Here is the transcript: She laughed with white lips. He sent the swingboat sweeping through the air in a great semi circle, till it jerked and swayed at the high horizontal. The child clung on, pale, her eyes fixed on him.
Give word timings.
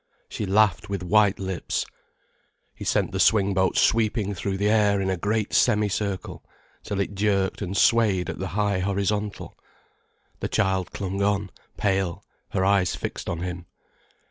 She 0.29 0.47
laughed 0.47 0.89
with 0.89 1.03
white 1.03 1.37
lips. 1.37 1.85
He 2.73 2.83
sent 2.83 3.11
the 3.11 3.19
swingboat 3.19 3.77
sweeping 3.77 4.33
through 4.33 4.57
the 4.57 4.67
air 4.67 4.99
in 4.99 5.11
a 5.11 5.15
great 5.15 5.53
semi 5.53 5.89
circle, 5.89 6.43
till 6.81 6.99
it 6.99 7.13
jerked 7.13 7.61
and 7.61 7.77
swayed 7.77 8.27
at 8.27 8.39
the 8.39 8.47
high 8.57 8.79
horizontal. 8.79 9.55
The 10.39 10.49
child 10.49 10.91
clung 10.91 11.21
on, 11.21 11.51
pale, 11.77 12.25
her 12.49 12.65
eyes 12.65 12.95
fixed 12.95 13.29
on 13.29 13.41
him. 13.41 13.67